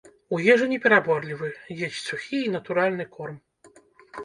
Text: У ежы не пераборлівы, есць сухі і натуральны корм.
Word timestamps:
У 0.35 0.37
ежы 0.53 0.65
не 0.71 0.79
пераборлівы, 0.85 1.51
есць 1.89 2.01
сухі 2.07 2.41
і 2.47 2.51
натуральны 2.57 3.09
корм. 3.15 3.39